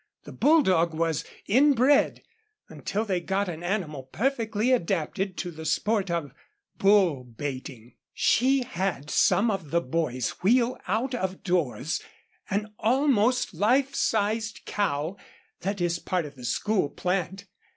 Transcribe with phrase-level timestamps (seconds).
[0.23, 2.23] The bulldog was inbred,
[2.69, 6.33] until they got an animal perfectly adapted to the sport of
[6.79, 7.93] bull baiting.
[8.11, 12.01] She had some of the boys wheel out of doors
[12.49, 15.17] an almost life sized cow
[15.59, 17.45] that is part of the school plant.